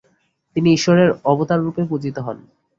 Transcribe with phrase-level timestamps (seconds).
[0.55, 2.37] তিনি ঈশ্বরের অবতাররূপে পূজিত হন।